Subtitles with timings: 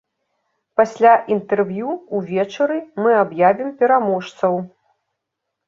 [0.79, 1.89] Пасля інтэрв'ю,
[2.21, 4.61] увечары, мы аб'явім пераможцаў!